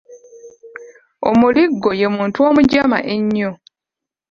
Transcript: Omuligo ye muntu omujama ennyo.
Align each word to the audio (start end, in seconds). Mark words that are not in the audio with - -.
Omuligo 1.29 1.89
ye 1.99 2.07
muntu 2.15 2.39
omujama 2.49 2.99
ennyo. 3.13 3.51